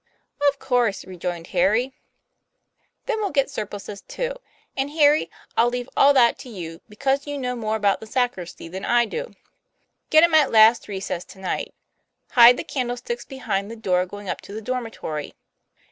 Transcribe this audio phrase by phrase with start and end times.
[0.41, 3.05] "Qf course," rejoined Harry, TOM PLAYFAIR.
[3.05, 4.33] 77 "Then we'll get surplices, too;
[4.75, 8.67] and, Harry, I'll leave all that to you, because you know more about the sacristy
[8.67, 9.35] than I do.
[10.09, 11.75] Get 'em at last recess to night.
[12.31, 15.35] Hide the candlesticks behind the door going up to the dormitory.